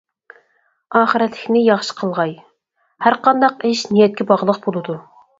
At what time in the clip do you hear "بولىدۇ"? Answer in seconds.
4.65-4.97